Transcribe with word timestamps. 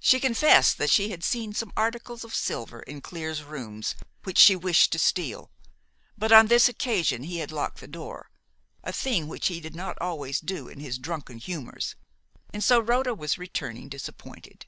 She 0.00 0.18
confessed 0.18 0.78
that 0.78 0.88
she 0.88 1.10
had 1.10 1.22
seen 1.22 1.52
some 1.52 1.74
articles 1.76 2.24
of 2.24 2.34
silver 2.34 2.80
in 2.80 3.02
Clear's 3.02 3.42
rooms 3.44 3.96
which 4.22 4.38
she 4.38 4.56
wished 4.56 4.92
to 4.92 4.98
steal; 4.98 5.50
but 6.16 6.32
on 6.32 6.46
this 6.46 6.70
occasion 6.70 7.24
he 7.24 7.40
had 7.40 7.52
locked 7.52 7.80
the 7.80 7.86
door 7.86 8.30
a 8.82 8.94
thing 8.94 9.28
which 9.28 9.48
he 9.48 9.60
did 9.60 9.76
not 9.76 9.98
always 10.00 10.40
do 10.40 10.68
in 10.68 10.80
his 10.80 10.96
drunken 10.96 11.36
humours 11.36 11.96
and 12.50 12.64
so 12.64 12.80
Rhoda 12.80 13.12
was 13.14 13.36
returning 13.36 13.90
disappointed. 13.90 14.64